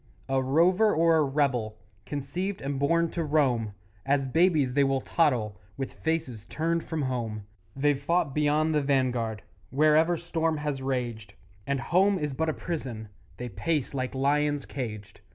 [0.27, 5.59] A rover or a rebel, Conceived and born to roam, As babies they will toddle
[5.77, 11.35] With faces turned from home; They've fought beyond the vanguard Wherever storm has raged,
[11.67, 15.21] And home is but a prison They pace like lions caged.